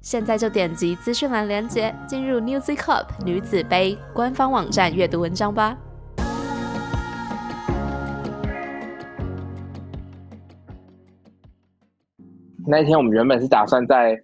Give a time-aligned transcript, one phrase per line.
[0.00, 5.76] 现在就点击资讯栏链接，进入 New Z Cup 女子杯官方网站阅读文章吧。
[12.66, 14.18] 那一天我们原本是打算在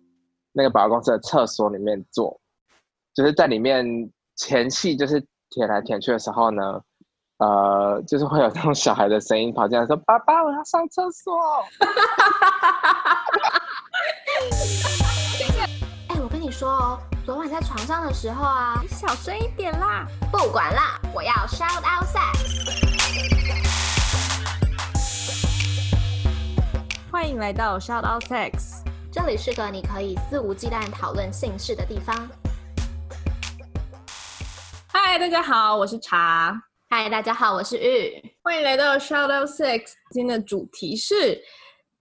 [0.52, 2.40] 那个保安公司的厕所里面做，
[3.14, 3.84] 就是在里面
[4.36, 6.80] 前戏就是舔来舔去的时候呢，
[7.38, 11.34] 呃，就是会有那种小孩的声音跑进来说：“爸爸，我要上厕所。”
[16.54, 20.06] 说哦，昨晚在床上的时候啊，你小声一点啦！
[20.30, 22.38] 不管啦，我要 shout out sex。
[27.10, 32.14] 欢迎来到 Shout Out Sex，这里是个你可以肆无忌惮讨论性事的地方。
[34.86, 36.62] 嗨，大家好，我是茶。
[36.88, 38.36] 嗨，大家好，我是玉。
[38.44, 41.42] 欢迎来到 Shout Out Sex，今天的主题是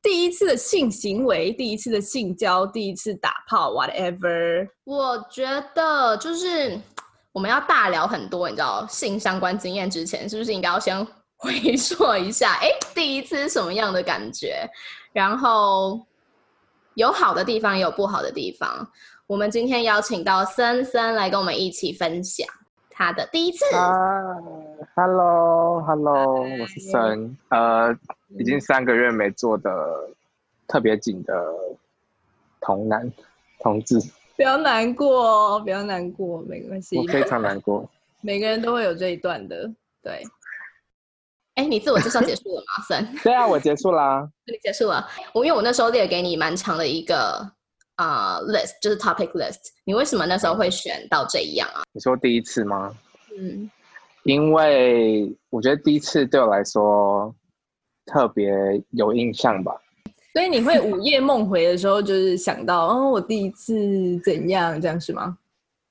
[0.04, 4.68] 第一次的性行为、第一次的性交、第一次打炮，whatever。
[4.84, 6.78] 我觉得就是
[7.32, 12.52] 我们要大聊很多，你知道性相关经验之前，是不是应该要先回溯一下？
[12.62, 14.70] 哎，第一次是什么样的感觉？
[15.14, 16.06] 然后
[16.96, 18.86] 有好的地方，也有不好的地方。
[19.26, 22.46] 我们今天邀请到森森来跟我们一起分享
[22.90, 23.64] 他的第一次。
[23.74, 23.90] 啊
[24.96, 27.96] ，Hello，Hello，我是森，呃，
[28.38, 29.70] 已经三个月没做的
[30.68, 31.34] 特别紧的
[32.62, 33.12] 同男
[33.60, 34.00] 同志，
[34.36, 36.98] 不要难过，不要难过，没关系。
[36.98, 37.90] 我非常难过。
[38.22, 40.24] 每个人都会有这一段的，对。
[41.56, 43.16] 哎，你自我介绍结束了吗，森？
[43.24, 44.28] 对啊，我结束啦。
[44.48, 45.08] 你结束了。
[45.34, 47.48] 我因为我那时候列给你蛮长的一个
[47.96, 49.60] 啊 list，就是 topic list。
[49.84, 51.84] 你为什么那时候会选到这一样啊？
[51.92, 52.96] 你说第一次吗？
[53.38, 53.70] 嗯，
[54.24, 57.34] 因为我觉得第一次对我来说
[58.06, 58.54] 特别
[58.92, 59.74] 有印象吧。
[60.34, 65.38] 所以你会午夜梦回的时候，就是想到，哦，我第一次怎样，这样是吗？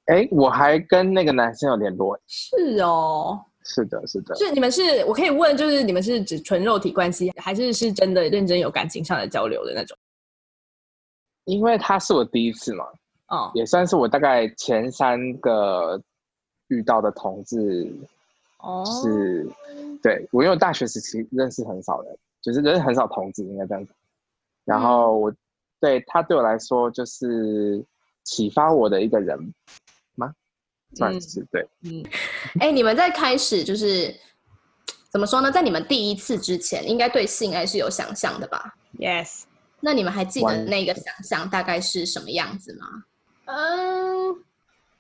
[0.06, 2.18] 哎，我还跟那个男生有联络。
[2.26, 3.40] 是哦。
[3.64, 9.96] 是的，是的，是你们是我可以问，就是你们是指纯肉体关系，还是是真的认真有感情上的交流的那种？
[11.44, 12.84] 因为他是我第一次嘛，
[13.28, 16.02] 哦，也算是我大概前三个
[16.66, 17.88] 遇到的同志，
[18.62, 19.46] 哦，是，
[20.02, 23.92] 对我因为大学时期认识很少人，就是认识很少同志，应该这样子。
[24.64, 25.34] 然后我
[25.80, 27.84] 对他对我来说就是
[28.24, 29.36] 启发我的一个人
[30.14, 30.32] 吗。
[30.94, 32.04] 算是对，嗯，
[32.60, 34.14] 哎，你们在开始就是
[35.10, 35.50] 怎么说呢？
[35.50, 39.44] 在你们第一次之前，应该对性爱是有想象的吧？Yes。
[39.80, 42.86] 那你们还记得那个想象大概是什么样子吗？
[43.46, 44.01] 嗯，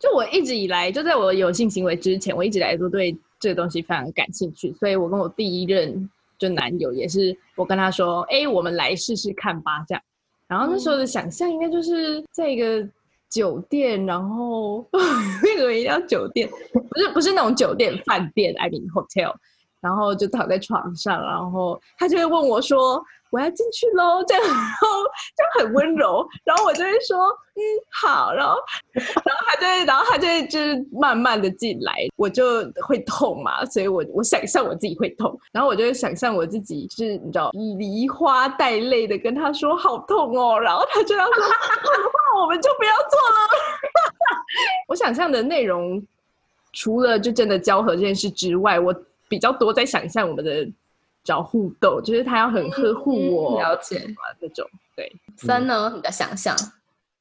[0.02, 10.02] 就我一直以来，就在我有性行为之前，我一直来都对这个东西非常感兴趣，所以我跟我第一任就男友也是，我跟他说，哎，我们来试试看吧，这样。
[10.48, 12.84] 然后那时候的想象应该就是在一个。
[13.32, 19.32] 酒店，然后为什么一定要酒店，不是不是那种酒店饭店，I mean hotel，
[19.80, 23.02] 然后就躺在床上，然后他就会问我说
[23.32, 24.88] ：“我要进去喽。”这样，然后
[25.36, 27.18] 就很温柔，然后我就会说
[27.56, 27.60] ：“嗯，
[27.90, 28.56] 好。”然后，
[28.94, 43.48] 然后他就，然后他就就是慢慢的进来，我就会痛嘛，所以我我想象我自己会痛，然后我就会想象我自己是你知道梨花带泪的跟他说：“好痛哦。”然后他就要说：“那我们就不要做了。
[44.86, 46.00] ”我想象的内容
[46.72, 48.94] 除了就真的交合这件事之外，我。
[49.28, 50.68] 比较多在想象我们的
[51.24, 54.04] 找互动，就是他要很呵护我，了解
[54.40, 54.68] 那种。
[54.96, 55.92] 对，三呢？
[55.94, 56.54] 你的想象？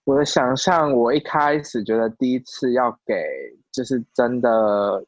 [0.03, 3.15] 我的想象，我一开始觉得第一次要给
[3.71, 5.05] 就是真的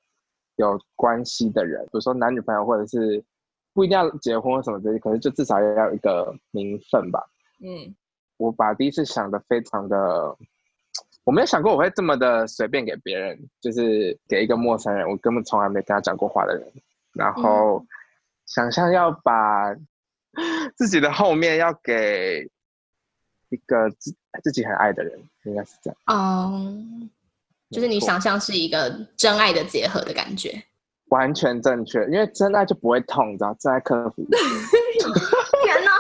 [0.58, 3.24] 有关系的人，比如说男女朋友，或者是
[3.74, 7.20] 不一定要结婚或什么这些，可是就至少要有一个名分吧。
[7.62, 7.94] 嗯，
[8.38, 9.98] 我把第一次想的非常的，
[11.24, 16.72] 我没有想过我会这么的随便给别人，就是给一个陌生人，我根本从来没跟他讲过话的人。
[17.14, 17.84] 然后
[18.46, 19.74] 想象要把
[20.76, 22.50] 自己的后面要给
[23.50, 25.98] 一个自自己很爱的人，应该是这样。
[26.12, 27.10] 嗯，
[27.70, 30.64] 就是你想象是一个真爱的结合的感觉，
[31.10, 32.04] 完全正确。
[32.06, 33.56] 因为真爱就不会痛，你知道？
[33.60, 34.26] 真爱克服。
[35.64, 35.92] 天哪！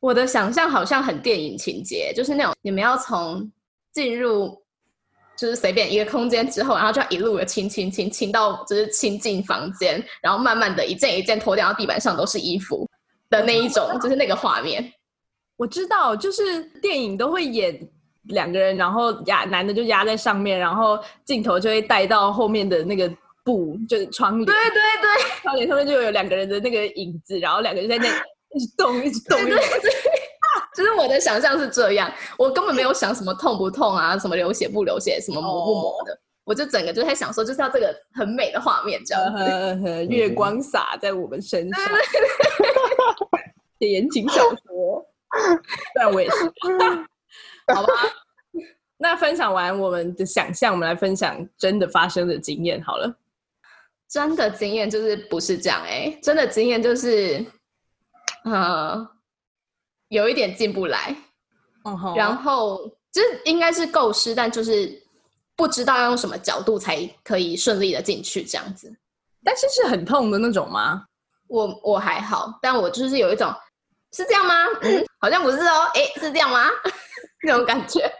[0.00, 3.50] 我 我的想象好像很电影情节，就是那种你们要从
[3.92, 4.60] 进入
[5.40, 12.86] 就是随便一个空间之后，然后就要一路的亲亲亲亲到就是亲进房间，然后慢慢的一件一件脱掉，地板上都是衣服
[13.30, 14.92] 的那一种，就是那个画面。
[15.56, 17.88] 我知道，就是电影都会演
[18.24, 23.10] 两个人，然后压男的就压在上面，然后镜头就会带到后面的那个
[23.42, 28.06] 布，就是窗帘，对对对，窗帘上面就有两个人的那个影子，然后两个人在那
[28.54, 29.90] 一直动，一直动，对对对，
[30.80, 40.06] 就是我的想象是这样，我根本没有想什么痛不痛啊，什么流血不流血，什么磨不磨的，我就整个就在想说，就是要这个很美的画面，这样子。
[40.06, 41.84] 月光洒在我们身上，
[43.80, 45.06] 言情小说。
[45.94, 46.36] 但我也是，
[47.74, 47.92] 好吧。
[48.96, 53.14] 那分享完我们的想象，我们来分享真的发生的经验好了。
[54.08, 57.44] 真的经验就是不是这样哎，真的经验就是，
[58.44, 59.08] 呃，
[60.10, 61.16] 有一点进不来，
[62.14, 65.02] 然后就是应该是构思，但就是
[65.56, 68.94] 不知道要用什么角度才可以顺利的进去这样子。
[69.42, 71.04] 但是是很痛的那种吗？
[71.48, 73.52] 我我还好，但我就是有一种。
[74.12, 74.66] 是这样吗？
[74.82, 75.88] 嗯，好像不是哦。
[75.94, 76.68] 哎，是这样吗？
[77.46, 78.12] 那种感觉。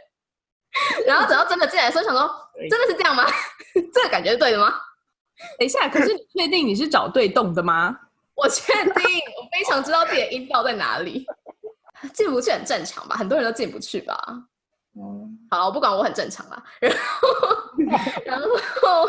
[1.05, 2.31] 然后等到真的进来的时候，想说，
[2.71, 3.27] 真的是这样吗？
[3.93, 4.73] 这个感觉是对的吗？
[5.59, 7.97] 等一下，可是你确定你是找对洞的吗？
[8.37, 11.27] 我确定，我非常知道自己的阴道在哪里。
[12.15, 13.17] 进不去很正常吧？
[13.17, 14.17] 很多人都进不去吧？
[14.97, 16.63] 嗯，好，我不管，我很正常啦。
[16.81, 17.77] 然后，
[18.27, 19.09] 然后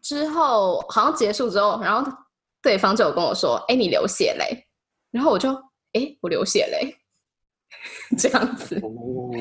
[0.00, 2.10] 之后好像结束之后，然后
[2.62, 4.66] 对方就有跟我说：“哎，你流血嘞。”
[5.10, 5.50] 然后我就。
[5.94, 6.92] 哎，我流血嘞，
[8.18, 8.74] 这样子，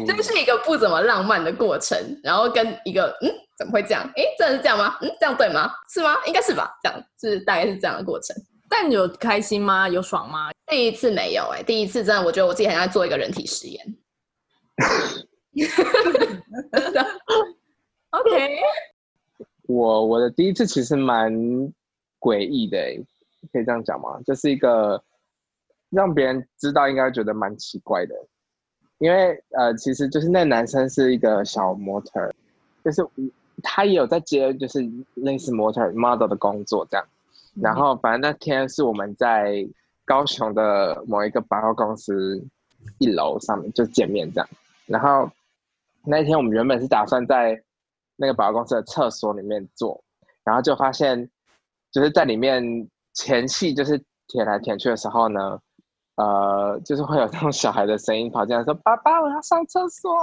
[0.05, 1.97] 就是一个不怎么浪漫的过程。
[2.23, 4.03] 然后跟一个嗯，怎么会这样？
[4.15, 4.95] 哎，真的是这样吗？
[5.01, 5.73] 嗯，这样对吗？
[5.89, 6.15] 是吗？
[6.27, 6.71] 应该是吧。
[6.83, 8.35] 这样就是大概是这样的过程。
[8.73, 9.87] 但有开心吗？
[9.87, 10.49] 有爽吗？
[10.65, 13.95] 第一次没有哎，第一次真的，我觉得我自己很像做一个人体实验。
[18.09, 18.59] OK，
[19.69, 21.31] 我我的第一次其实蛮
[22.19, 22.79] 诡异的，
[23.51, 24.19] 可以这样讲吗？
[24.25, 25.03] 就是一个。
[25.95, 28.15] 让别人知道应该觉得蛮奇怪的，
[28.97, 32.33] 因为呃，其实就是那男生是一个小模特，
[32.83, 33.07] 就是
[33.61, 34.79] 他也有在接就是
[35.13, 37.07] 类似模特 model 的工作这样。
[37.61, 39.67] 然后反正那天是我们在
[40.05, 42.43] 高雄的某一个百货公司
[42.99, 44.49] 一楼上面就见面这样。
[44.85, 45.29] 然后
[46.05, 47.61] 那一天我们原本是打算在
[48.15, 50.03] 那个百货公司的厕所里面坐，
[50.43, 51.29] 然后就发现
[51.91, 55.59] 就是在里面前戏就是舔来舔去的时候呢。
[56.15, 60.13] 呃，就是会有那种小孩的声音跑进来，说：“爸爸，我要上厕所。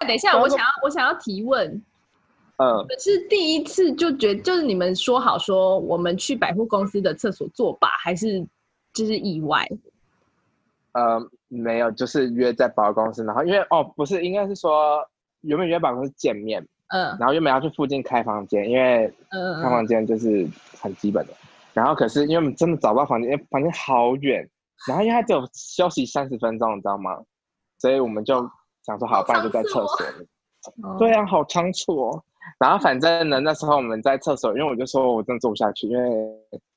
[0.00, 1.84] 等一下，我想要，我想要提问。
[2.60, 8.46] 嗯，是第一次就觉，就是你们说好说我们去百货公司的厕所作吧，还是
[8.92, 9.66] 就是意外？
[10.92, 11.18] 呃，
[11.48, 15.02] 没有，就是约在百货公司，然后因为哦，不是，应该是说
[15.40, 20.46] 原本约百货公司见面，嗯，然后原本要去附近开房间，因为嗯，开房间就是
[20.78, 21.32] 很基本的。
[21.72, 24.46] 然后可是因为我们真的找不到房间，因为房间好远，
[24.86, 27.18] 然后因为他只有休息三十分钟，你知道吗？
[27.78, 28.46] 所以我们就
[28.84, 29.96] 想说，好，不然就在厕所。
[30.98, 32.22] 对啊，好仓促哦。
[32.58, 36.10] 然后反正呢，那时候我们在厕所，因为我就说我真的做不下去，因为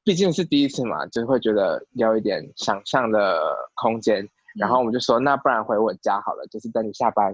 [0.03, 3.41] 毕竟是第一次嘛，就会觉得要一点想象的
[3.75, 4.27] 空间。
[4.55, 7.33] 然后我们就说，那不然回我家好了，就是等你下班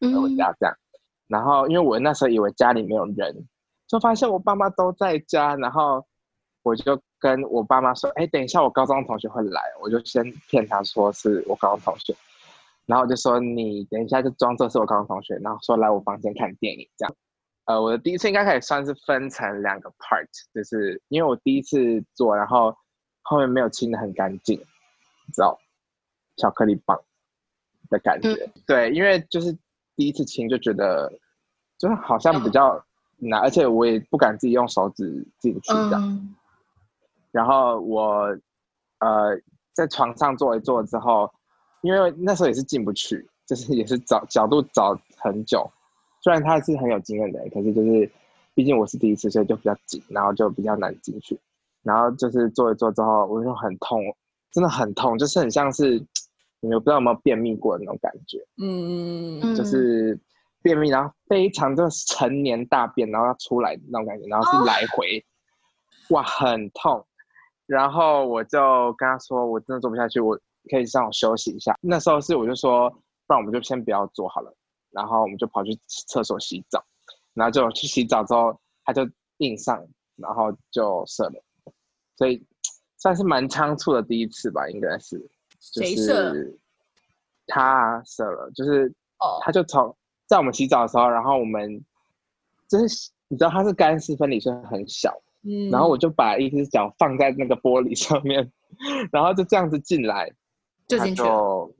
[0.00, 0.74] 回我家这样。
[1.28, 3.46] 然后因为我那时候以为家里没有人，
[3.86, 6.04] 就发现我爸妈都在家，然后。
[6.64, 12.14] 我就跟我爸妈说：“哎，等一下，我高中同学会来。”我就先骗他说是我高中同学，
[12.86, 17.12] 然后我就说：“你等一下就装作是我高中同学，然后说来我房间看电影这样。”
[17.64, 22.76] 呃，我的第一次应该可以算是分成两个 part，就是因为我第一次做，然后
[23.22, 24.58] 后面没有清的很干净，
[25.32, 25.56] 知道
[26.36, 27.00] 巧克力棒
[27.88, 28.50] 的感觉。
[28.66, 29.56] 对，因为就是
[29.94, 31.12] 第一次清就觉得
[31.78, 32.84] 就是好像比较
[33.18, 36.36] 难，而且我也不敢自己用手指进去这样。
[37.30, 38.36] 然后我，
[38.98, 39.40] 呃，
[39.72, 41.32] 在床上坐一坐之后，
[41.82, 45.70] 因为那时候也是进不去，就是也是找角度找很久。
[46.22, 48.10] 虽然他是很有经验的，可是就是，
[48.54, 51.38] 毕竟我是第一次，所以就比较紧，然后就比较难进去。
[51.82, 54.00] 然后就是做一做之后，我就很痛，
[54.52, 55.98] 真的很痛，就是很像是，
[56.60, 58.38] 你们不知道有没有便秘过的那种感觉？
[58.62, 60.16] 嗯嗯嗯，就是
[60.62, 65.24] 便秘，然后非常的成年大便，然后要出来那种感觉，然后是来回，
[66.10, 67.04] 哇，很痛。
[67.66, 70.38] 然后我就跟他说，我真的做不下去，我
[70.70, 71.76] 可以让我休息一下。
[71.80, 72.88] 那时候是我就说，
[73.26, 74.54] 不然我们就先不要做好了。
[74.92, 76.84] 然后我们就跑去厕所洗澡，
[77.34, 79.08] 然后就去洗澡之后，他就
[79.38, 79.84] 硬上，
[80.16, 81.42] 然后就射了。
[82.16, 82.44] 所以
[82.98, 85.18] 算是蛮仓促的第一次吧，应该是。
[85.72, 86.58] 就谁射是
[87.46, 89.96] 他射了，就是哦，他就从
[90.26, 91.84] 在我们洗澡的时候，然后我们
[92.68, 98.52] 就是你知道他是干湿分离，所以很小，嗯然后我就把一只脚放在那个玻璃上面，
[99.12, 100.32] 然后就这样子进来，
[100.88, 101.70] 他就进去了。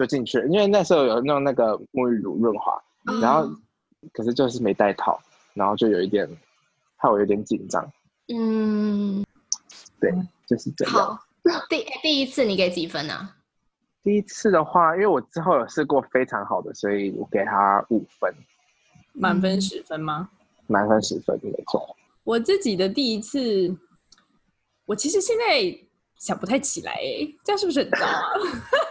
[0.00, 2.82] 就就进去了，因为那时候有弄那个沐浴乳润滑，
[3.20, 3.46] 然后
[4.14, 5.20] 可是就是没带套，
[5.52, 6.26] 然后就有一点
[6.96, 7.86] 害我有点紧张，
[8.28, 9.22] 嗯，
[10.00, 10.10] 对，
[10.46, 10.94] 就是这样。
[10.94, 11.26] 好。
[11.68, 13.36] 第第一次你给几分啊？
[14.02, 18.34] 第一次的话，因为我之后有试过非常好的，所以我给他五分，
[19.12, 20.30] 满分十分吗？
[20.66, 21.94] 满分十分，没错。
[22.24, 23.76] 我自己的第一次，
[24.86, 25.78] 我其实现在
[26.18, 28.22] 想不太起来、哎，这样是不是很糟啊？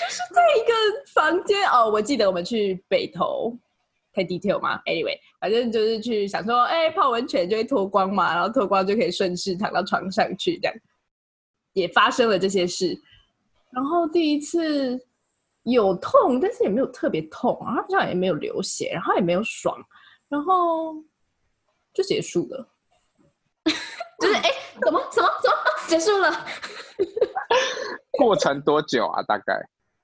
[0.00, 0.72] 就是在一个
[1.12, 3.54] 房间哦，我记得我们去北投，
[4.14, 10.74] 太 detail 吗？Anyway，反正就是去想说，哎、泡温泉就会脱光嘛，然后脱光就可以顺势躺到床上去，这样
[11.74, 12.98] 也发生了这些事。
[13.72, 14.98] 然后第一次
[15.64, 19.76] 有痛，但是也没有特别痛，然后好像也没有流血，然后也没有爽，
[20.28, 20.94] 然后
[21.92, 22.66] 就 结束了。
[24.18, 24.50] 就是哎，
[24.82, 26.46] 怎么怎么怎么啊结束了？
[28.12, 29.22] 过程多久啊？
[29.22, 29.54] 大概？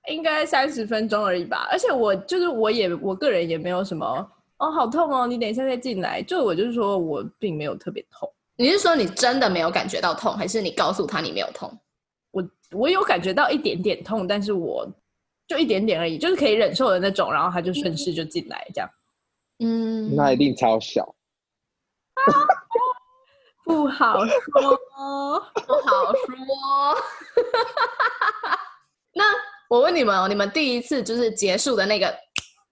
[0.08, 1.68] 应该三十分钟而已吧。
[1.70, 4.06] 而且我就是我也我个人也没有什么
[4.58, 6.22] 哦，好痛哦，你等一下再进来。
[6.22, 11.78] 就我就是说我并没有特别痛，你是说你真的没有感觉到痛，还是你告诉他你没有痛？
[12.30, 14.86] 我我有感觉到一点点痛，但是我
[15.46, 17.32] 就一点点而已，就是可以忍受的那种。
[17.32, 18.90] 然后他就顺势就进来这样，
[19.60, 21.14] 嗯，那一定超小。
[23.64, 24.32] 不好说。
[25.66, 26.96] 不好说。
[29.12, 29.25] 那
[29.68, 32.14] 我问你们哦，你们第一次就是结束的那个，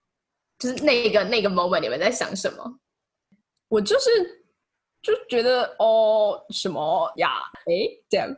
[0.58, 2.78] 就是那个那个 moment，你们在想什么？
[3.68, 4.10] 我就是
[5.02, 7.30] 就觉得哦什么呀，
[7.66, 8.28] 哎这样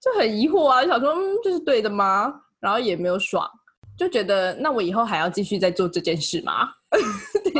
[0.00, 2.42] 就很疑惑啊，想说嗯这是对的吗？
[2.58, 3.48] 然后也没有爽，
[3.96, 6.70] 就觉得那我以后还要继续再做这件事吗？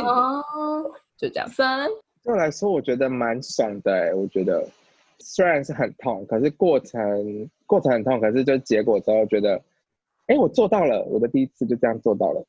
[0.03, 0.43] 哦，
[1.17, 1.47] 就这样。
[1.49, 1.87] 三，
[2.23, 4.13] 对我来说，我觉得蛮爽的、欸。
[4.13, 4.67] 我觉得
[5.19, 9.61] 虽然是很痛，可是过程过程很痛，可是就结果之后觉得，
[10.31, 12.41] 哎，我做到了，我的第一次就这样做到了。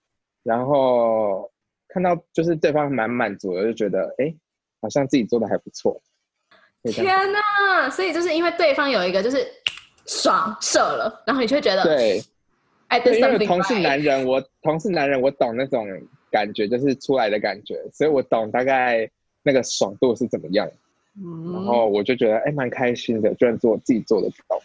[0.44, 1.50] 然后
[1.88, 4.32] 看到就是对方蛮满足的，就觉得哎，
[4.80, 6.00] 好像自己做的还不错。
[6.84, 7.90] 天哪！
[7.90, 9.44] 所以就是因为对方有一个就是
[10.06, 12.22] 爽射了，然后你就会觉得对
[12.88, 15.86] did 对，因为同是男人，我同是男人，我懂那种
[16.30, 19.10] 感觉，就是出来的感觉，所以我懂大概
[19.42, 20.68] 那个爽度是怎么样。
[21.22, 24.58] 嗯然后我就觉得哎，蛮开心的，居然做我自己做的到。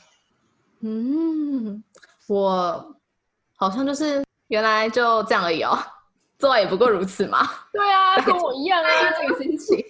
[0.80, 1.84] 嗯，
[2.28, 2.96] 我
[3.58, 5.78] 好像就是原来就这样而已哦，
[6.38, 7.40] 做爱也不过如此嘛，
[7.74, 8.90] 对啊，跟我一样啊。
[9.20, 9.84] 这个心情，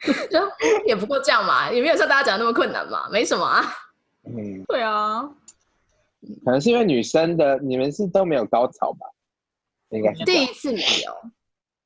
[0.30, 0.38] 就
[0.86, 3.64] 也不过这样嘛，也没有像大家讲的那么困难嘛，没什么啊。
[4.24, 5.22] 嗯，对啊，
[6.44, 9.06] 可能是因为女生的你们是都没有高潮吧？
[9.90, 11.30] 应该是第一次没有，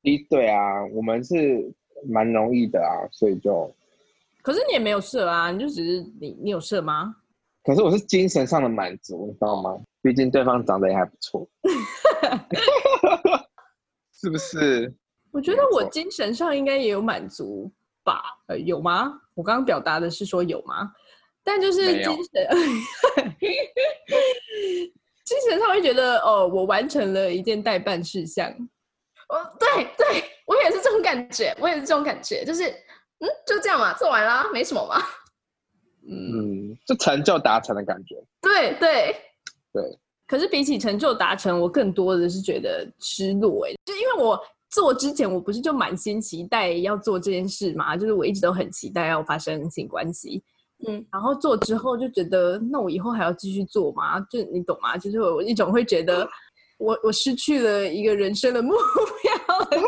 [0.03, 1.73] 一对啊，我们是
[2.09, 3.75] 蛮容易的啊，所以就，
[4.43, 7.17] 可是你也没有射啊，你就只是你你有射吗？
[7.65, 9.79] 可是我是精神上的满足，你知道吗？
[10.03, 11.49] 毕竟对方长得也还不错，
[14.13, 14.93] 是不是？
[15.33, 17.73] 我觉得我精神上应该也有满足
[18.05, 18.23] 吧？
[18.49, 19.19] 呃，有吗？
[19.35, 20.93] 我刚刚表达的是说有吗？
[21.45, 22.49] 但就是精神，
[25.25, 28.49] 精神上会觉得哦，我完成了一件代办事项。
[29.29, 34.97] 哦对对，我也是这种感觉，我也是这种感觉，就是嗯，就这样嘛，做完啦，没什么嘛。
[36.07, 38.17] 嗯，嗯，就成就达成的感觉。
[38.43, 39.17] 对对，
[39.73, 43.75] 对，可是比起成就达成，我更多的是觉得失落、欸。
[43.85, 44.39] 就因为我
[44.71, 50.43] 做之前，我不是就满心期待要做这件事嘛，就是我一直都很期待要发生性关系。
[50.87, 54.19] 嗯，然后做之后就觉得，那我以后还要继续做吗？
[54.31, 54.97] 就你懂吗？
[54.99, 56.29] 就是我一种会觉得
[56.79, 58.73] 我我失去了一个人生的目
[59.23, 59.79] 标的。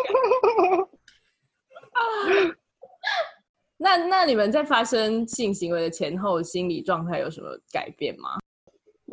[3.77, 8.39] 那那你们在发生性行为的前后，心理状态有什么改变吗？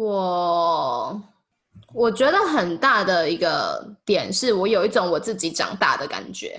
[0.01, 1.21] 我
[1.93, 6.57] 我觉得很大的一个点是我有一种我自己长大的感觉，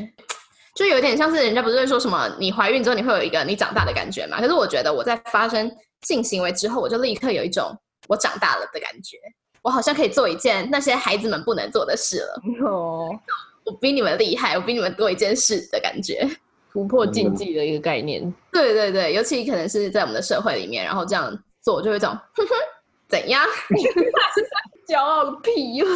[0.77, 4.41] 就有点像是人家不是会说什么你怀孕之后你会有一个你长大的感觉嘛？
[4.41, 5.69] 可是我觉得我在发生
[6.03, 9.19] 性行为之后，我就立刻有一种我长大了的感觉，
[9.63, 13.11] 我好像可以做一件那些孩子们不能做的事了，哦，
[13.65, 16.29] 我比你们厉害，我比你们多一件事的感觉。
[16.73, 18.33] 突破禁忌的一个概念。
[18.53, 22.55] 对对对，尤其可能是在我们的社会里面，然后这样做就会有一种哼哼
[23.13, 23.45] 怎样？
[24.89, 25.87] 骄傲个屁哟！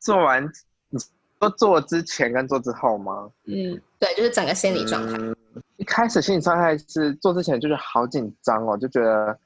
[0.00, 0.44] 做完，
[0.90, 0.98] 你
[1.38, 3.30] 说做之前跟做之后吗？
[3.44, 5.16] 嗯，对，就是整个心理状态。
[5.18, 5.36] 嗯，
[5.76, 9.38] 一开始心理状态是做之前就是好紧张哦，就觉得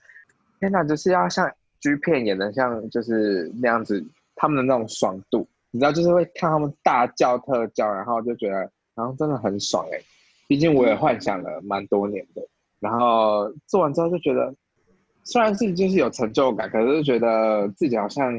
[0.59, 1.47] 天哪，就是要像
[1.83, 4.02] G 片演的像就是那样子，
[4.37, 8.57] 他们的那种爽度，你知道，就是会看他们大叫特叫，然后就觉得，
[8.95, 10.00] 然后真的很爽哎。
[10.47, 12.40] 毕竟我也幻想了蛮多年的，
[12.80, 14.54] 然后做完之后就觉得，
[15.28, 18.32] 虽然自己就是有成就感，可是觉得自己好像，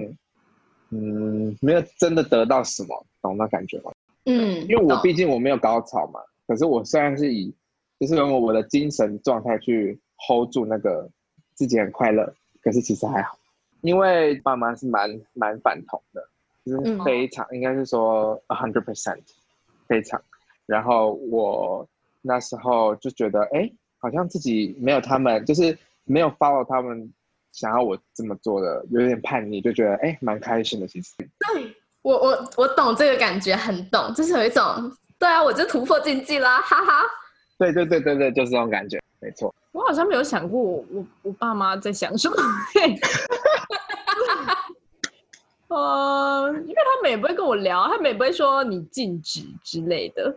[0.90, 3.92] 嗯，没有真的得到什么，懂那感觉吗？
[4.26, 7.54] 嗯，因为我毕竟我没有高潮嘛，可是我虽然是以，
[8.00, 11.08] 就是用我的精神状态去 hold 住那个
[11.54, 13.38] 自己很快乐，可是其实还好，
[13.82, 16.28] 因为爸妈是蛮蛮反同的，
[16.66, 19.20] 就是非常应该是说 a hundred percent
[19.88, 20.20] 非常，
[20.66, 21.88] 然后我。
[22.22, 25.76] 那时候就觉得，哎，好像自己没有他们，就是
[26.10, 27.14] 没有 follow 他们
[27.52, 30.88] 想要我这么做的，有点叛逆，就觉得，哎，蛮开心的。
[30.88, 37.04] 其实，对我，我我懂这个感觉，很懂，就是有一种，对啊，我就突破禁忌啦，哈哈。
[37.60, 39.54] 对对对对对，就是这种感觉，没错。
[39.72, 42.36] 我好像没有想过，我我我爸妈在想什么。
[45.70, 50.36] 呃，因为他们也不会跟我聊，他们也不会说你禁止之类的。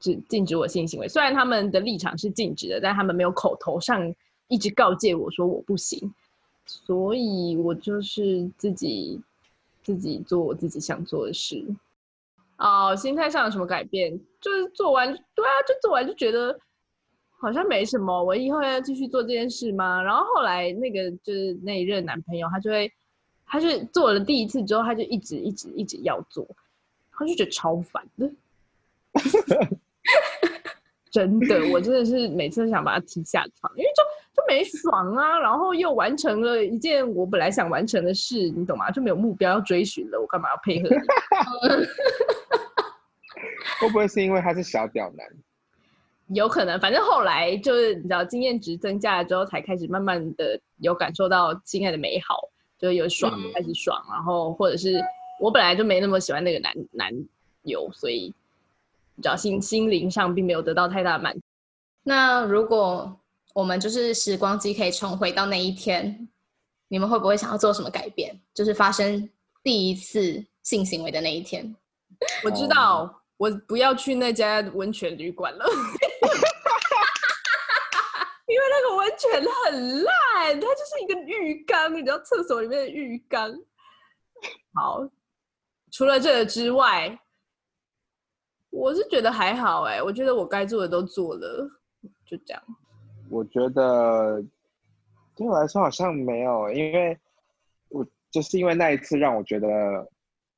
[0.00, 4.14] 只禁止我性行为，虽然他们的立场是禁止的，但他们没有口头上
[4.48, 6.14] 一直告诫我说我不行，
[6.66, 9.20] 所以我就是自己
[9.82, 11.64] 自己做我自己想做的事。
[12.56, 14.18] 哦，心态上有什么改变？
[14.40, 16.56] 就是做完，对啊，就做完就觉得
[17.38, 18.22] 好像没什么。
[18.22, 20.00] 我以后要继续做这件事吗？
[20.02, 22.92] 然后后来那个就是那一任男朋友，他就会，
[23.44, 26.46] 他就做了第一次之后，他就一直一直一直要做，
[27.12, 28.30] 他就觉得超烦的。
[31.10, 34.02] 真的，我真的是每次都想把他踢下床，因为就
[34.34, 38.90] 就没爽啊，然后又完成了一件我本来想完成的事，你懂吗？
[38.90, 40.96] 就没有目标要追寻了，我干嘛要配合你？
[43.80, 45.26] 会不会是因为他是小屌男？
[46.34, 55.00] 有可能，反正后来就是你知道，经验值增加了之后，才开始慢慢的有感受到性爱的美好，就有爽开始爽，然后或者是
[55.40, 57.12] 我本来就没那么喜欢那个男男
[57.62, 58.34] 友，所以。
[59.16, 61.40] 比较心心灵上并没有得到太大满足。
[62.02, 63.16] 那如果
[63.54, 66.28] 我们就是时光机可以重回到那一天，
[66.88, 68.38] 你们会不会想要做什么改变？
[68.52, 69.30] 就是发生
[69.62, 71.74] 第一次性行为的那一天。
[72.44, 75.64] 我知道，我不要去那家温泉旅馆了，
[78.46, 79.30] 因为那个温泉
[79.64, 83.50] 很烂，它就是一个浴缸，你知道厕所里面的浴缸。
[84.74, 85.08] 好，
[85.90, 87.18] 除了这个之外。
[88.76, 91.70] 我是觉得还好哎，我觉得我该做的都做了，
[92.26, 92.60] 就这样。
[93.30, 94.42] 我觉得
[95.34, 97.18] 对我来说好像没有，因为
[97.88, 99.68] 我就是因为那一次让我觉得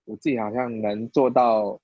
[0.05, 1.81] 我自己好像能做到，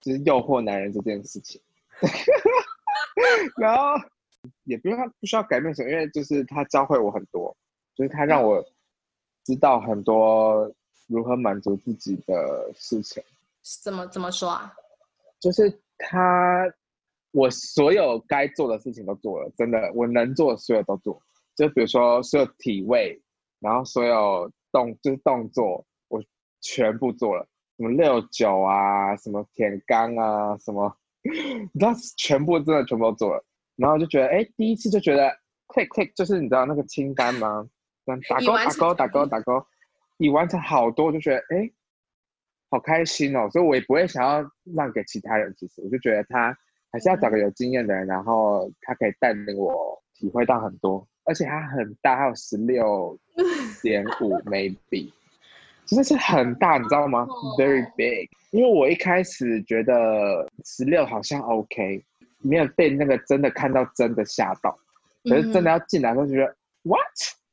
[0.00, 1.60] 就是诱惑男人这件事情。
[3.56, 3.94] 然后
[4.64, 7.56] 也不用不需要改变什么，因为就是他教会我很多，
[7.94, 8.64] 就是他让我
[9.44, 10.70] 知道很多
[11.06, 13.22] 如何满足自己的事情。
[13.82, 14.72] 怎么怎么说啊？
[15.40, 16.72] 就是他，
[17.32, 21.20] 我所有该做的事情都做了，真的，我能做的所有都做。
[21.54, 23.20] 就比如说所有体位，
[23.60, 26.22] 然后所有动就是动作，我
[26.60, 27.46] 全部做了。
[27.76, 33.44] 什么六九啊，什么舔肛啊，什么， 你知道，全部真的全部都做了。
[33.76, 35.28] 然后就觉得，哎，第一次就觉得
[35.68, 37.68] click click，就是你知道那个清单吗？
[38.28, 39.66] 打勾打勾打勾打勾，
[40.16, 41.70] 你完成好多，就觉得，哎。
[42.70, 45.54] 好开心哦，所以我也不会想要让给其他人。
[45.56, 46.54] 其实我就觉得他
[46.90, 51.06] 还是要找个有经验的人，然后他可以带领我体会到很多。
[51.24, 53.18] 而且他很大，还有十六
[53.82, 55.12] 点五 maybe，
[55.84, 57.26] 真的是很大，你知道吗
[57.58, 58.30] ？Very big。
[58.50, 62.02] 因为我一开始觉得十六好像 OK，
[62.38, 64.74] 没有被那个真的看到真的吓到。
[65.24, 67.02] 可是真的要进来时候，觉得 What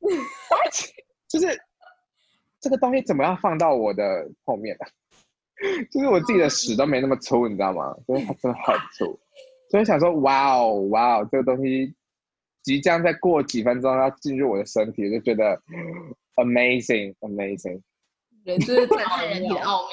[0.00, 0.74] What，
[1.28, 1.60] 就是
[2.58, 4.86] 这个东西怎么样放到我的后面呢？
[5.92, 7.94] 就是我自己的屎都没那么粗，你知道吗？
[8.08, 9.18] 就是它真的很粗，
[9.70, 11.94] 所以想说，哇哦，哇哦，这个东西
[12.62, 15.60] 即将再过几分钟要进入我的身体，就觉得
[16.36, 17.82] amazing，amazing。
[18.44, 19.90] 人就是赞叹人体的奥妙。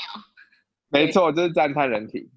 [0.90, 2.32] 没错，就是赞叹人体。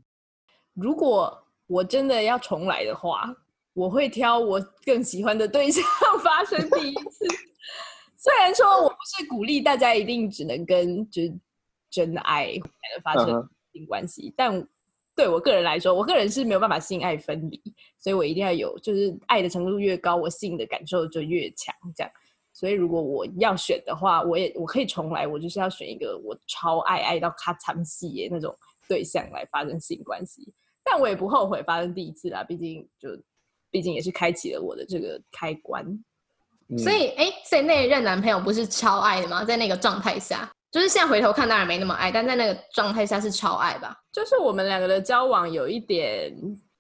[0.75, 3.35] 如果我真的要重来的话，
[3.75, 5.85] 我会挑我更喜欢的对象
[6.23, 7.27] 发生第一次。
[8.17, 11.23] 虽然说我不是鼓励大家一定只能跟就。
[11.89, 14.53] 真爱才能发生性关系，但
[15.17, 17.61] 对我个人来说，我个人是没有办法性爱分离，
[17.99, 21.75] 所以我一定要有，就是爱的程度越高，我性的感受就越强。
[21.97, 22.13] 这样，
[22.53, 28.55] 所以如果我要选的话，我也我可以重来，我就是要选一个我超爱爱到咔嚓戏耶那种
[28.87, 30.53] 对象来发生性关系。
[30.85, 33.09] 但我也不后悔发生第一次啦，毕竟就
[33.71, 35.83] 毕竟也是开启了我的这个开关。
[36.69, 39.45] 嗯所以，哎，所以那一任男朋友不是超爱的吗？
[39.45, 43.97] 在那个状态下，就是现在回头看当然没那么爱，但在那个状态下是超爱吧？
[44.13, 46.31] 就是我们两个的交往有一点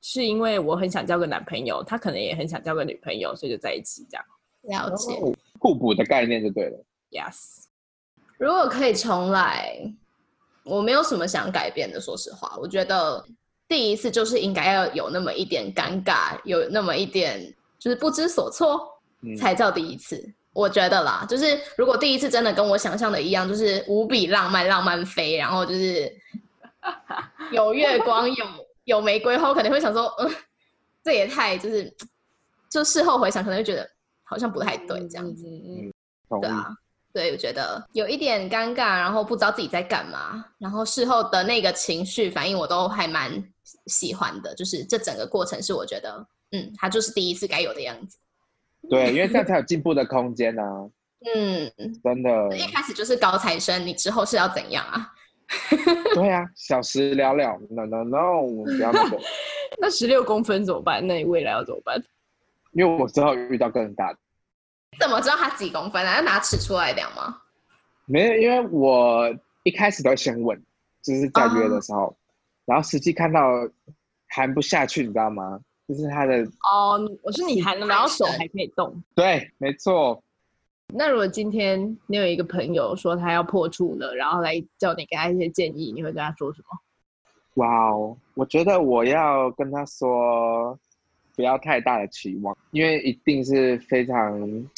[0.02, 4.24] 是因为我很想交个男朋友，他可能也很想交个女朋友，所以就在一起这样。
[4.64, 5.14] 了解。
[5.14, 6.85] 哦互补的概念就对了。
[7.11, 7.64] Yes，
[8.37, 9.80] 如果可以重来，
[10.62, 11.98] 我没有什么想改变的。
[11.98, 13.24] 说实话，我觉得
[13.66, 17.40] 第一次就是应该要有那么一点尴尬，有那么一点
[17.78, 20.22] 就是不知所措，嗯才叫第一次。
[20.57, 26.11] 我觉得啦，就是如果第一次真的跟我想象的一样，就是无比浪漫，浪漫飞，然后就是
[27.53, 28.47] 有月光，有
[28.85, 30.35] 有玫瑰花，我可能会想说，嗯，
[31.05, 31.95] 这也太就是，
[32.71, 33.87] 就事后回想可能会觉得
[34.25, 35.45] 好像不太对这样子。
[35.47, 35.92] 嗯。
[36.40, 36.75] 对啊，
[37.12, 43.31] 对，我觉得有一点尴尬，然后不知道自己在干嘛，然后事后的那个情绪反应我都还蛮
[43.87, 48.19] 喜欢的，就是这整个过程是我觉得，嗯，他就是第一次该有的样子。
[48.88, 50.62] 对，因为这样才有进步的空间呢、
[51.35, 51.70] 嗯，
[52.03, 52.57] 真的。
[52.57, 55.12] 一开始就是高材生，你之后是要怎样啊？
[56.14, 59.18] 对啊，小时了了，no no no，不要那个，
[59.79, 61.07] 那十六公分怎么办？
[61.07, 62.03] 那你未来要怎么办？
[62.72, 64.18] 因为我之后遇到更大的，
[64.99, 66.16] 怎么知道他几公分啊？
[66.16, 67.42] 要拿尺出来量吗？
[68.07, 70.61] 没有，因为我一开始都会先问，
[71.03, 72.16] 就是在约的时候，
[72.64, 73.40] 然后实际看到
[74.29, 75.61] 含不下去，你知道吗？
[75.88, 79.03] 就是他的，哦，我是你含的，然后手还可以动。
[79.14, 80.20] 对，没错，
[80.88, 86.79] 那如果今天你有一个朋友说他要破处了，然后来叫你给他一些建议，你会跟他说什么？
[87.55, 90.77] 哇哦，我觉得我要跟他说，
[91.37, 94.68] 不要太大的期望，因为一定是非常，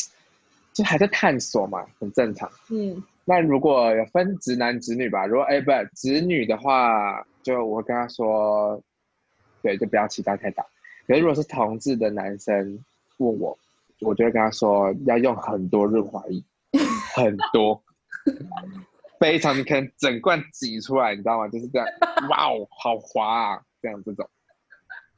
[0.74, 2.48] 就还在探索嘛，很正常。
[2.70, 8.80] 嗯，那如果有分直男直女吧，如果哎不直女的话，就我会跟他说，
[9.62, 10.64] 对，就不要期待太大。
[11.08, 12.78] 可是如果是同志的男生
[13.16, 13.58] 问我，
[14.00, 16.40] 我就会跟他说要用很多润滑液，
[17.16, 17.82] 很多，
[19.18, 21.48] 非常你可能整罐挤出来，你知道吗？
[21.48, 21.88] 就是这样，
[22.28, 24.28] 哇哦，好滑啊，这样这种。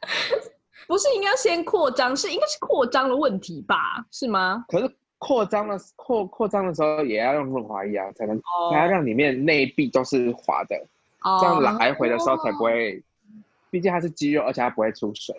[0.87, 4.07] 不是应该先扩张，是应该是扩张的问题吧？
[4.11, 4.65] 是吗？
[4.69, 10.77] 可是扩张的扩扩张的时候也要用润滑液啊，才能哦才要让里面内壁都是滑的。
[11.23, 13.03] 哦这样来回的时候才不会，
[13.71, 15.35] 毕竟它是肌肉，而且它不会出水。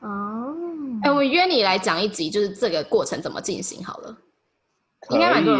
[0.00, 0.54] 哦，
[1.02, 4.16] 哎、我约你来讲一集，就是这个过程怎么进行好了。
[5.00, 5.54] 可应该蛮多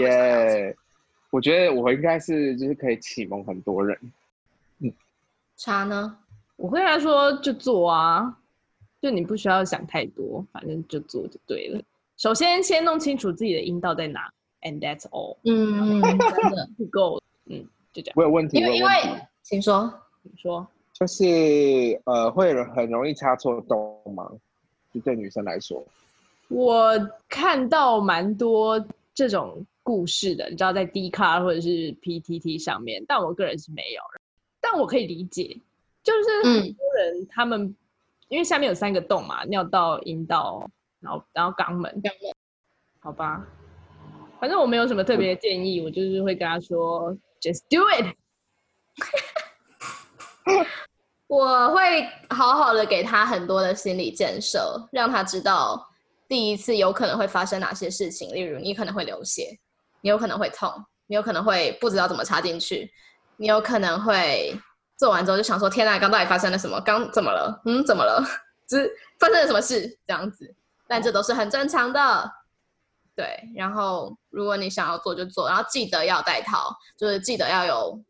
[1.31, 3.96] 我觉得我应该是就是可以启蒙很多人。
[4.81, 4.92] 嗯
[5.57, 6.16] 差呢？
[6.57, 8.37] 我会跟他说就做啊，
[9.00, 11.81] 就你不需要想太多，反正就做就对了。
[12.16, 14.31] 首先先弄清楚自己的阴道在哪
[14.62, 16.68] ，and that's all，嗯，真的。
[16.79, 17.22] 就够了。
[17.46, 18.14] 嗯，就这样。
[18.16, 19.92] 我有问题，因为因我有问题为，请说。
[20.22, 20.66] 请说
[21.01, 21.25] 就是
[22.05, 24.31] 呃，会很容易插错洞吗？
[24.93, 25.83] 就对女生来说，
[26.49, 26.93] 我
[27.27, 28.79] 看到蛮多
[29.15, 34.03] 这种故事的，你知道在 D 卡或者是 PTT 上面，但我个人是没有。
[34.61, 35.59] 但我可以理解，
[36.03, 37.75] 就是很嗯多人他们、
[38.29, 42.35] 因为下面有三个洞嘛，尿道、阴道，然后然后肛门，肛门
[42.99, 43.43] 好吧。
[44.39, 48.15] 反正我没有什么特别的建议，我就是会跟他说 just do it。
[51.31, 55.88] 我会好好的给他很多的心理建设，让他知道
[56.27, 59.57] 第一次有可能会发生哪些事情，例如你可能会流血，
[60.01, 60.69] 你有可能会痛，
[61.07, 62.90] 你有可能会不知道怎么插进去，
[63.37, 64.53] 你有可能会
[64.99, 66.81] 做完之后就想说：天呐，刚到底发生了什么？
[66.81, 67.62] 刚怎么了？
[67.64, 68.21] 嗯，怎么了？
[68.66, 68.90] 就是
[69.21, 69.87] 发生了什么事？
[70.09, 70.53] 这样子，
[70.88, 72.29] 但这都是很正常的。
[73.14, 78.03] 对，然后如果你想要做就做，然后记得要带套，就是记得要有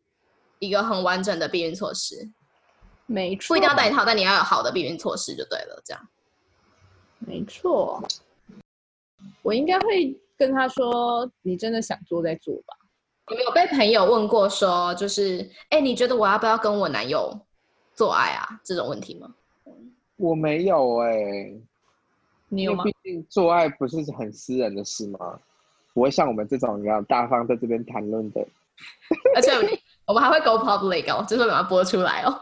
[0.57, 2.27] 一个很完整的避孕措施。
[3.11, 5.81] 没错，不一定要带套，但你要有好的避孕措施就对了。
[5.83, 6.07] 这样，
[7.19, 8.01] 没错，
[9.41, 12.75] 我应该会跟他说，你真的想做再做吧。
[13.29, 17.37] 有没有被朋友问过说，就是，哎、你觉得我要不要跟我男友
[17.93, 18.59] 做爱啊？
[18.63, 19.33] 这种问题吗？
[20.15, 21.51] 我没有哎、
[22.47, 22.83] 你有吗？
[22.83, 25.39] 毕竟做爱不是很私人的事吗？
[25.93, 28.39] 不会像我们这种一样大方在这边谈论的，
[29.35, 29.51] 而且
[30.05, 32.41] 我们还会 go public 哦，就是把它播出来哦，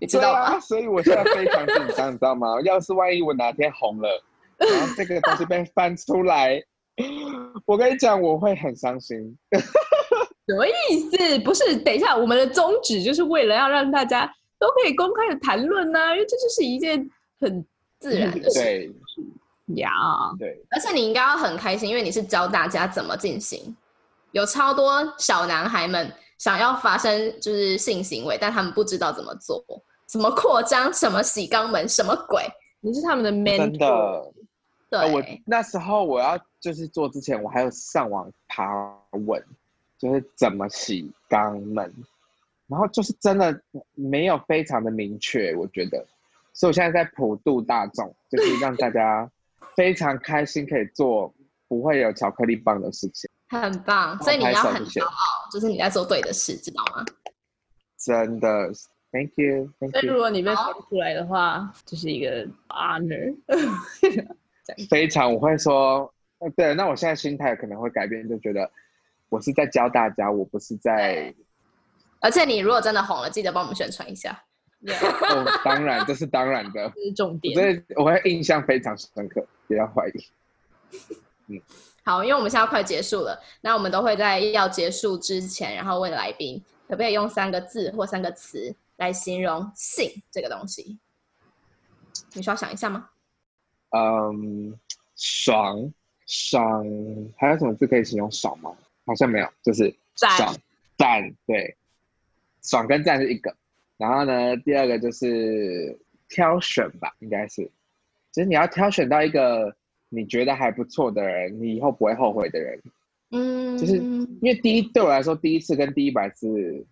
[0.00, 0.38] 你知道吗？
[0.40, 2.60] 啊， 所以我现在非常紧张，你知道吗？
[2.64, 4.08] 要是万一我哪天红了，
[4.58, 6.60] 然后这个东西被翻出来，
[7.66, 9.36] 我跟你讲，我会很伤心。
[10.46, 11.38] 什么意思？
[11.40, 14.26] 不是，等一下，我们的宗旨就是为了要让大家
[14.58, 17.08] 都可以公开的谈论呐，因为这就是一件
[17.38, 17.64] 很
[18.00, 18.60] 自然的事。
[18.60, 18.90] 对
[19.76, 19.90] 呀，
[20.38, 23.76] 对，而且你应该要很开心，因为你是教大家怎么进行。
[24.32, 29.64] 有超多小男孩们想要发生就是性行为，但他们不知道怎么做，
[30.10, 32.42] 什么扩张，什么洗肛门，什么鬼，
[32.80, 34.32] 你是他们的真 mentor，的。
[34.90, 38.68] 对，呃我那时候我要就是做之前，我还有上网爬
[39.12, 39.40] 文，
[39.96, 41.94] 就是怎么洗肛门，
[42.66, 43.62] 然后就是真的
[43.94, 46.04] 没有非常的明确，我觉得，
[46.52, 49.30] 所以我现在在普度大众，就是让大家
[49.76, 51.32] 非常开心可以做
[51.68, 57.04] 不会有巧克力棒的事情，很棒，所以你要很骄傲，就是你在做对的事，知道吗？
[57.96, 58.72] 真的
[59.12, 63.36] ，Thank you，Thank 所以如 you，果你被分出来的话，就是一个 honor。
[64.88, 68.70] 非常我会说，呃对，那我现在心态可能会改变，就觉得
[69.28, 71.34] 我是在教大家，我不是在。
[72.20, 74.44] 而且你如果真的红了，记得帮我们宣传一下。
[74.80, 76.90] 哦，当然，这是当然的。
[76.94, 77.54] 这是重点。
[77.54, 81.60] 所以我会印象非常深刻，不要怀疑。
[82.04, 90.98] 好，因为我们现在快结束了，那我们都会在要结束之前，然后问来宾可不可以用三个字或三个词来形容性这个东西？
[92.34, 93.08] 你需要想一下吗？
[93.90, 94.78] 嗯，
[95.16, 95.90] 爽
[96.26, 96.84] 爽，
[97.38, 98.70] 还有什么字可以形容爽吗？
[99.06, 100.54] 好像没有，就是赞爽
[100.98, 101.74] 赞，对，
[102.62, 103.56] 爽跟赞是一个。
[103.96, 107.64] 然后呢，第二个就是挑选吧，应该是，
[108.30, 109.74] 就是你要挑选到一个
[110.10, 112.82] 你觉得还不错的人，你以后不会后悔的人。
[113.30, 116.84] 嗯，就是因为第一对我来说，第一次跟第一百次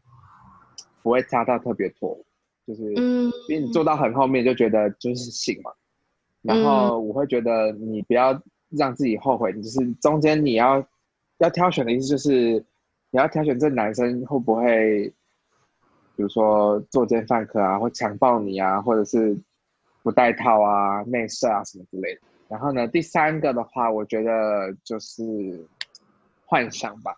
[1.08, 2.14] 不会差到特别多，
[2.66, 5.72] 就是嗯，因为你做到很后面就觉得就是醒嘛，
[6.42, 10.86] 然后我会觉得你不要让自己后悔，你就是中间你要
[11.38, 12.62] 要挑选的意思就是
[13.10, 15.08] 你要挑选这男生会不会，
[16.14, 19.34] 比如说作奸犯科啊，或强暴你啊，或者是
[20.02, 22.20] 不带套啊、内射啊什么之类的。
[22.50, 25.66] 然后呢，第三个的话，我觉得就是
[26.44, 27.16] 幻想吧，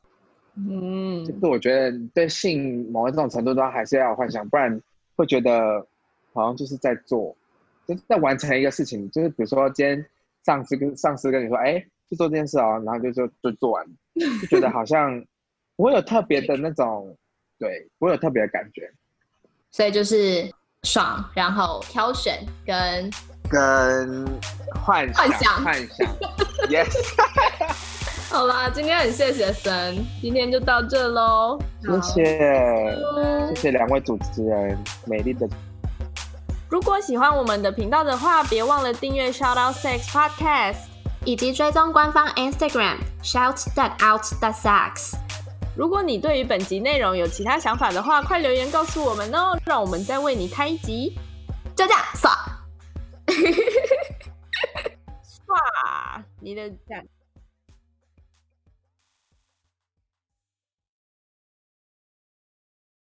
[0.68, 1.24] 嗯。
[1.24, 4.80] 就是我觉得对性某一种程度上还是要有幻想，不然
[5.16, 5.86] 会觉得
[6.32, 7.36] 好像就是在做，
[7.86, 9.10] 就是在完成一个事情。
[9.10, 10.04] 就是比如说今天
[10.44, 13.86] 上司跟上司跟你说，哎，去做这件事哦，然后就就就做完，
[14.40, 15.24] 就觉得好像
[15.76, 17.16] 不会有特别的那种，
[17.58, 18.90] 对，不会有特别的感觉。
[19.70, 20.50] 所以就是
[20.82, 23.10] 爽，然后挑选跟
[23.48, 24.26] 跟
[24.74, 25.64] 幻想，幻想。
[25.64, 26.06] 幻想
[26.68, 26.92] ，yes，
[28.30, 31.58] 好啦，今天很谢谢森，今天就到这喽。
[31.82, 32.22] 谢谢，
[33.48, 35.48] 谢谢两位主持人，美丽的
[36.68, 40.76] 如果喜欢我们的频道的话，别忘了订阅 Shout Out Sex Podcast。
[41.26, 45.12] 以及追踪官方 Instagram shout that out that sex。
[45.76, 51.14] 如果你对于本集内容有其他想法的话，快留言告诉我们哦，让我们再为你开一集。
[51.76, 52.32] 就这样，爽。
[55.48, 57.04] 哇，你的赞。